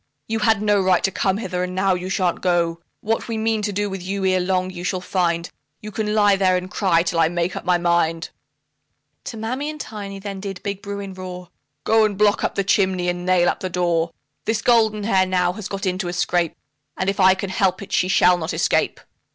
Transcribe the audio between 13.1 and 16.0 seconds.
nail up the door; This Goldenhair now has got